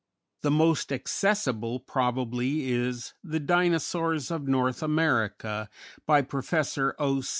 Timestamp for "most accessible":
0.49-1.79